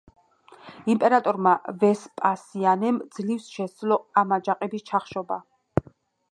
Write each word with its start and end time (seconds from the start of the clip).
იმპერატორმა 0.93 1.51
ვესპასიანემ 1.83 2.99
ძლივს 3.19 3.53
შესძლო 3.59 4.01
ამ 4.25 4.37
აჯანყების 4.41 4.89
ჩახშობა. 4.93 5.39